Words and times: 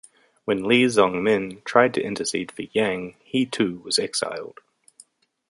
When 0.45 0.63
Li 0.63 0.85
Zongmin 0.85 1.63
tried 1.63 1.93
to 1.93 2.01
intercede 2.01 2.51
for 2.51 2.63
Yang, 2.73 3.17
he 3.23 3.45
too 3.45 3.83
was 3.85 3.99
exiled. 3.99 4.57